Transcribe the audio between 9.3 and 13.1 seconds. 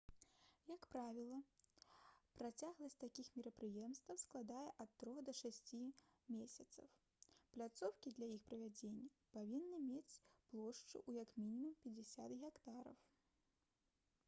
павінны мець плошчу ў як мінімум 50 гектараў